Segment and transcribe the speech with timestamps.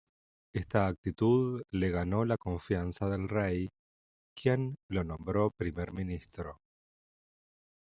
[0.51, 3.69] Esta actitud le ganó la confianza del rey,
[4.35, 6.57] quien lo nombró Primer Ministro.